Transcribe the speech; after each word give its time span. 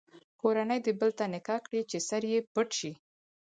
کورنۍ 0.41 0.79
دې 0.85 0.93
بل 0.99 1.11
ته 1.17 1.25
نکاح 1.33 1.59
کړي 1.65 1.81
چې 1.89 1.97
سر 2.07 2.21
یې 2.31 2.39
پټ 2.53 2.69
شي. 2.79 2.91